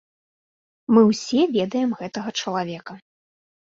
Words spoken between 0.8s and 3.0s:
Мы ўсе ведаем гэтага чалавека.